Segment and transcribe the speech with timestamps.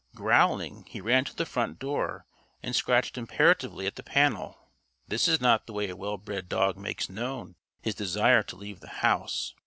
[0.15, 2.25] Growling, he ran to the front door
[2.63, 4.57] and scratched imperatively at the panel.
[5.07, 8.79] This is not the way a well bred dog makes known his desire to leave
[8.79, 9.53] the house.